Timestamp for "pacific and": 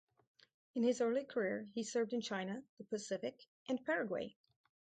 2.85-3.85